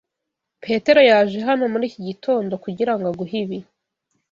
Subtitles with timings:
[0.63, 3.59] Petero yaje hano muri iki gitondo kugirango aguhe ibi.